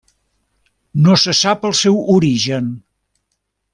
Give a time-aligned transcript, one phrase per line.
[1.09, 2.73] No se sap el seu origen.